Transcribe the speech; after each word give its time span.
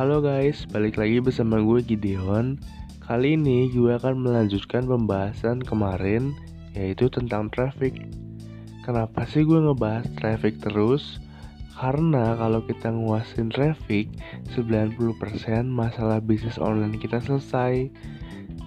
Halo 0.00 0.24
guys, 0.24 0.64
balik 0.72 0.96
lagi 0.96 1.20
bersama 1.20 1.60
gue 1.60 1.84
Gideon. 1.84 2.56
Kali 3.04 3.36
ini 3.36 3.68
gue 3.68 4.00
akan 4.00 4.24
melanjutkan 4.24 4.88
pembahasan 4.88 5.60
kemarin 5.60 6.32
Yaitu 6.72 7.12
tentang 7.12 7.52
traffic. 7.52 8.08
Kenapa 8.80 9.28
sih 9.28 9.44
gue 9.44 9.60
ngebahas 9.60 10.08
traffic 10.16 10.56
terus? 10.64 11.20
Karena 11.76 12.32
kalau 12.32 12.64
kita 12.64 12.88
nguasin 12.88 13.52
traffic 13.52 14.08
90% 14.56 15.04
masalah 15.68 16.16
bisnis 16.24 16.56
online 16.56 16.96
kita 16.96 17.20
selesai. 17.20 17.92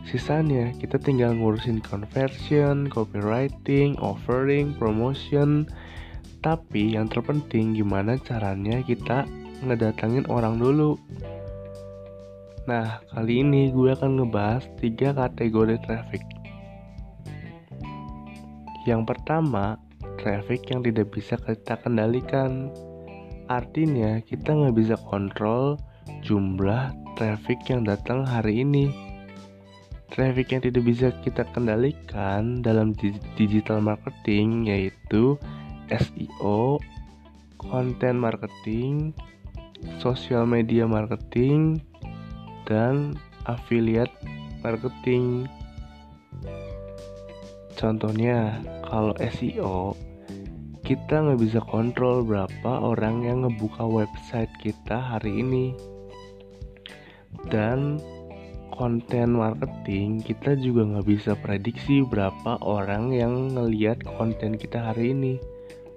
Sisanya 0.06 0.70
kita 0.78 1.02
tinggal 1.02 1.34
ngurusin 1.34 1.82
conversion, 1.82 2.86
copywriting, 2.94 3.98
offering, 3.98 4.78
promotion. 4.78 5.66
Tapi 6.46 6.94
yang 6.94 7.10
terpenting 7.10 7.74
gimana 7.74 8.22
caranya 8.22 8.86
kita 8.86 9.26
ngedatangin 9.66 10.28
orang 10.28 10.60
dulu. 10.60 11.00
Nah, 12.64 13.04
kali 13.12 13.44
ini 13.44 13.76
gue 13.76 13.92
akan 13.92 14.24
ngebahas 14.24 14.64
tiga 14.80 15.12
kategori 15.12 15.80
traffic. 15.84 16.24
Yang 18.88 19.16
pertama, 19.16 19.76
traffic 20.20 20.64
yang 20.72 20.84
tidak 20.84 21.12
bisa 21.12 21.36
kita 21.40 21.76
kendalikan. 21.84 22.72
Artinya, 23.52 24.24
kita 24.24 24.56
nggak 24.56 24.76
bisa 24.80 24.96
kontrol 25.08 25.76
jumlah 26.24 26.96
traffic 27.20 27.60
yang 27.68 27.84
datang 27.84 28.24
hari 28.24 28.64
ini. 28.64 28.92
Traffic 30.12 30.54
yang 30.54 30.62
tidak 30.64 30.84
bisa 30.86 31.08
kita 31.26 31.44
kendalikan 31.52 32.62
dalam 32.62 32.94
digital 33.36 33.82
marketing 33.82 34.70
yaitu 34.70 35.36
SEO, 35.90 36.78
content 37.58 38.18
marketing, 38.22 39.12
social 40.00 40.44
media 40.48 40.88
marketing, 40.88 41.80
dan 42.68 43.16
affiliate 43.48 44.14
marketing. 44.64 45.48
Contohnya, 47.76 48.64
kalau 48.88 49.12
SEO, 49.20 49.98
kita 50.84 51.24
nggak 51.24 51.40
bisa 51.40 51.60
kontrol 51.64 52.24
berapa 52.24 52.72
orang 52.80 53.24
yang 53.28 53.48
ngebuka 53.48 53.84
website 53.84 54.52
kita 54.60 55.00
hari 55.00 55.44
ini. 55.44 55.76
Dan 57.52 58.00
konten 58.72 59.36
marketing, 59.36 60.24
kita 60.24 60.56
juga 60.56 60.96
nggak 60.96 61.08
bisa 61.08 61.32
prediksi 61.40 62.02
berapa 62.08 62.60
orang 62.64 63.12
yang 63.12 63.52
ngeliat 63.52 64.00
konten 64.18 64.56
kita 64.56 64.94
hari 64.94 65.12
ini. 65.12 65.36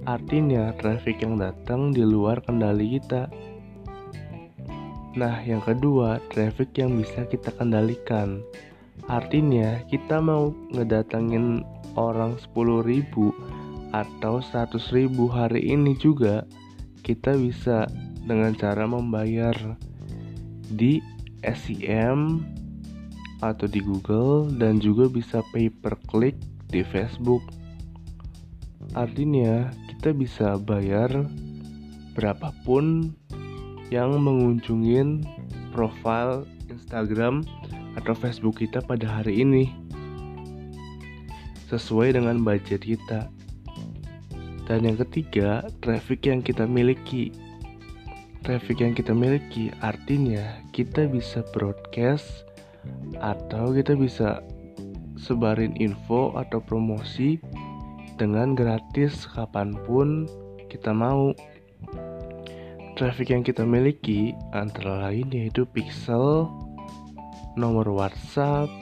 Artinya, 0.04 0.76
traffic 0.76 1.24
yang 1.24 1.40
datang 1.40 1.94
di 1.94 2.04
luar 2.04 2.44
kendali 2.44 3.00
kita. 3.00 3.26
Nah, 5.16 5.40
yang 5.40 5.64
kedua, 5.64 6.20
traffic 6.28 6.76
yang 6.76 7.00
bisa 7.00 7.24
kita 7.24 7.48
kendalikan. 7.56 8.44
Artinya, 9.08 9.80
kita 9.88 10.20
mau 10.20 10.52
ngedatangin 10.76 11.64
orang 11.96 12.36
10 12.52 12.84
ribu 12.84 13.32
atau 13.96 14.44
100 14.44 14.76
ribu 14.92 15.24
hari 15.32 15.72
ini 15.72 15.96
juga 15.96 16.44
kita 17.00 17.32
bisa 17.40 17.88
dengan 18.28 18.52
cara 18.52 18.84
membayar 18.84 19.56
di 20.68 21.00
SEM 21.40 22.44
atau 23.40 23.64
di 23.64 23.80
Google 23.80 24.52
dan 24.60 24.84
juga 24.84 25.08
bisa 25.08 25.40
pay 25.48 25.72
per 25.72 25.96
click 26.12 26.36
di 26.68 26.84
Facebook. 26.84 27.40
Artinya, 28.92 29.72
kita 29.88 30.12
bisa 30.12 30.60
bayar 30.60 31.08
berapapun 32.12 33.16
yang 33.90 34.16
mengunjungin 34.18 35.22
profil 35.70 36.48
Instagram 36.72 37.46
atau 37.96 38.12
Facebook 38.12 38.60
kita 38.60 38.82
pada 38.84 39.06
hari 39.06 39.40
ini 39.42 39.72
sesuai 41.70 42.14
dengan 42.14 42.42
budget 42.42 42.86
kita. 42.86 43.30
Dan 44.66 44.82
yang 44.82 44.98
ketiga, 44.98 45.62
traffic 45.78 46.26
yang 46.26 46.42
kita 46.42 46.66
miliki. 46.66 47.30
Traffic 48.42 48.82
yang 48.82 48.94
kita 48.94 49.14
miliki 49.14 49.74
artinya 49.82 50.62
kita 50.70 51.06
bisa 51.10 51.42
broadcast 51.50 52.46
atau 53.18 53.74
kita 53.74 53.98
bisa 53.98 54.38
sebarin 55.18 55.74
info 55.82 56.30
atau 56.38 56.62
promosi 56.62 57.42
dengan 58.14 58.54
gratis 58.54 59.26
kapan 59.26 59.74
pun 59.86 60.30
kita 60.70 60.94
mau 60.94 61.34
traffic 62.96 63.28
yang 63.28 63.44
kita 63.44 63.62
miliki 63.62 64.32
antara 64.56 65.06
lain 65.06 65.28
yaitu 65.28 65.68
pixel, 65.68 66.48
nomor 67.54 67.84
WhatsApp, 67.92 68.72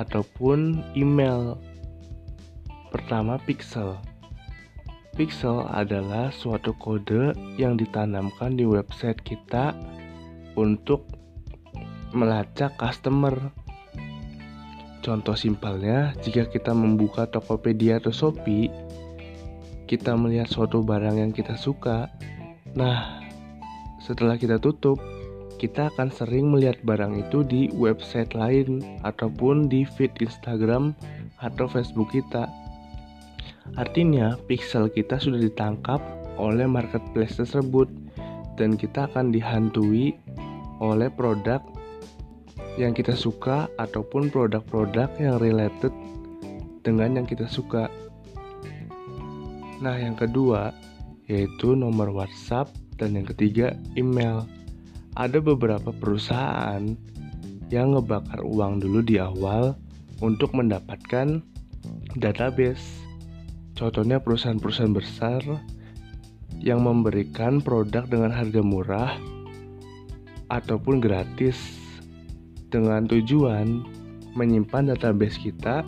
ataupun 0.00 0.80
email. 0.96 1.60
Pertama, 2.88 3.36
pixel. 3.44 4.00
Pixel 5.12 5.64
adalah 5.68 6.32
suatu 6.32 6.72
kode 6.76 7.36
yang 7.60 7.76
ditanamkan 7.76 8.56
di 8.56 8.64
website 8.64 9.20
kita 9.20 9.76
untuk 10.56 11.04
melacak 12.16 12.72
customer. 12.80 13.36
Contoh 15.04 15.36
simpelnya, 15.36 16.16
jika 16.24 16.48
kita 16.48 16.72
membuka 16.72 17.28
Tokopedia 17.28 18.00
atau 18.00 18.12
Shopee, 18.12 18.72
kita 19.86 20.18
melihat 20.18 20.50
suatu 20.50 20.82
barang 20.82 21.16
yang 21.16 21.30
kita 21.30 21.54
suka, 21.54 22.10
Nah, 22.76 23.24
setelah 24.04 24.36
kita 24.36 24.60
tutup, 24.60 25.00
kita 25.56 25.88
akan 25.96 26.12
sering 26.12 26.52
melihat 26.52 26.76
barang 26.84 27.16
itu 27.16 27.40
di 27.40 27.72
website 27.72 28.36
lain 28.36 29.00
ataupun 29.00 29.72
di 29.72 29.88
feed 29.88 30.12
Instagram 30.20 30.92
atau 31.40 31.64
Facebook 31.64 32.12
kita. 32.12 32.44
Artinya, 33.80 34.36
pixel 34.44 34.92
kita 34.92 35.16
sudah 35.16 35.40
ditangkap 35.40 36.04
oleh 36.36 36.68
marketplace 36.68 37.40
tersebut 37.40 37.88
dan 38.60 38.76
kita 38.76 39.08
akan 39.08 39.32
dihantui 39.32 40.12
oleh 40.76 41.08
produk 41.08 41.64
yang 42.76 42.92
kita 42.92 43.16
suka 43.16 43.72
ataupun 43.80 44.28
produk-produk 44.28 45.08
yang 45.16 45.40
related 45.40 45.92
dengan 46.84 47.16
yang 47.16 47.26
kita 47.26 47.48
suka. 47.48 47.88
Nah, 49.80 49.96
yang 49.96 50.12
kedua, 50.12 50.76
yaitu 51.26 51.74
nomor 51.74 52.10
WhatsApp 52.14 52.70
dan 52.96 53.18
yang 53.18 53.26
ketiga 53.26 53.74
email. 53.98 54.46
Ada 55.16 55.40
beberapa 55.40 55.90
perusahaan 55.96 56.82
yang 57.72 57.96
ngebakar 57.96 58.44
uang 58.44 58.84
dulu 58.84 59.00
di 59.02 59.18
awal 59.18 59.74
untuk 60.22 60.54
mendapatkan 60.54 61.40
database. 62.16 63.02
Contohnya 63.76 64.20
perusahaan-perusahaan 64.22 64.96
besar 64.96 65.40
yang 66.60 66.84
memberikan 66.84 67.60
produk 67.60 68.08
dengan 68.08 68.32
harga 68.32 68.64
murah 68.64 69.12
ataupun 70.48 71.02
gratis 71.02 71.58
dengan 72.72 73.04
tujuan 73.04 73.84
menyimpan 74.36 74.92
database 74.94 75.36
kita 75.40 75.84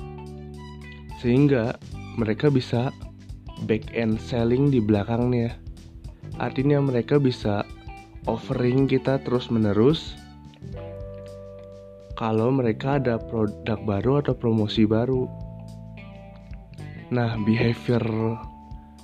sehingga 1.20 1.76
mereka 2.20 2.52
bisa 2.52 2.92
back 3.64 3.90
end 3.96 4.20
selling 4.20 4.70
di 4.70 4.78
belakangnya. 4.78 5.56
Artinya 6.38 6.78
mereka 6.78 7.18
bisa 7.18 7.66
offering 8.28 8.84
kita 8.86 9.18
terus 9.24 9.48
menerus 9.48 10.14
kalau 12.18 12.50
mereka 12.50 12.98
ada 12.98 13.16
produk 13.16 13.78
baru 13.86 14.12
atau 14.20 14.34
promosi 14.34 14.82
baru. 14.84 15.24
Nah, 17.14 17.38
behavior 17.46 18.04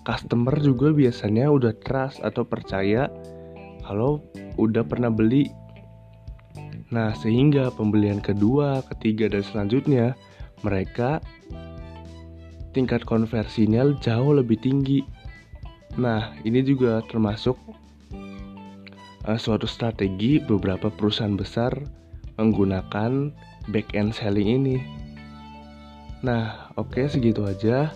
customer 0.04 0.58
juga 0.60 0.92
biasanya 0.92 1.48
udah 1.48 1.72
trust 1.80 2.20
atau 2.20 2.44
percaya 2.44 3.08
kalau 3.86 4.20
udah 4.60 4.84
pernah 4.84 5.08
beli. 5.08 5.48
Nah, 6.92 7.16
sehingga 7.16 7.72
pembelian 7.72 8.20
kedua, 8.20 8.84
ketiga, 8.92 9.30
dan 9.30 9.42
selanjutnya 9.46 10.18
mereka 10.60 11.22
tingkat 12.74 13.06
konversinya 13.06 13.86
jauh 14.02 14.34
lebih 14.34 14.58
tinggi. 14.58 15.06
Nah, 15.94 16.34
ini 16.42 16.58
juga 16.66 16.98
termasuk 17.06 17.54
uh, 19.24 19.38
suatu 19.38 19.64
strategi 19.70 20.42
beberapa 20.42 20.90
perusahaan 20.90 21.38
besar 21.38 21.70
menggunakan 22.34 23.30
back 23.70 23.94
end 23.94 24.10
selling 24.10 24.50
ini. 24.58 24.76
Nah, 26.26 26.74
oke 26.74 26.98
okay, 26.98 27.06
segitu 27.06 27.46
aja. 27.46 27.94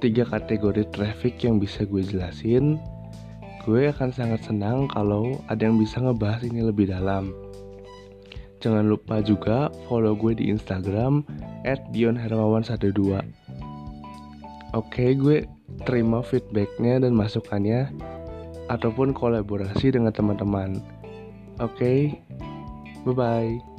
Tiga 0.00 0.24
kategori 0.24 0.88
traffic 0.96 1.44
yang 1.44 1.60
bisa 1.60 1.84
gue 1.84 2.00
jelasin. 2.00 2.80
Gue 3.68 3.92
akan 3.92 4.16
sangat 4.16 4.48
senang 4.48 4.88
kalau 4.88 5.36
ada 5.52 5.68
yang 5.68 5.76
bisa 5.76 6.00
ngebahas 6.00 6.40
ini 6.48 6.64
lebih 6.64 6.88
dalam. 6.88 7.36
Jangan 8.64 8.88
lupa 8.88 9.20
juga 9.20 9.68
follow 9.84 10.16
gue 10.16 10.40
di 10.40 10.48
Instagram 10.48 11.20
@dionhermawan12 11.92 13.39
Oke, 14.70 15.18
gue 15.18 15.50
terima 15.82 16.22
feedbacknya 16.22 17.02
dan 17.02 17.10
masukannya 17.10 17.90
ataupun 18.70 19.10
kolaborasi 19.10 19.98
dengan 19.98 20.14
teman-teman. 20.14 20.78
Oke, 21.58 21.74
okay? 21.74 21.98
bye 23.02 23.14
bye. 23.14 23.69